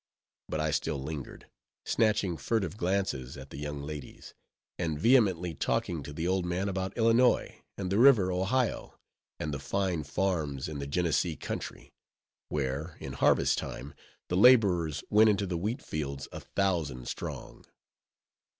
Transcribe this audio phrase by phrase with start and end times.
[0.49, 1.45] But I still lingered,
[1.85, 4.33] snatching furtive glances at the young ladies,
[4.79, 8.97] and vehemently talking to the old man about Illinois, and the river Ohio,
[9.39, 11.93] and the fine farms in the Genesee country,
[12.49, 13.93] where, in harvest time,
[14.27, 17.63] the laborers went into the wheat fields a thousand strong.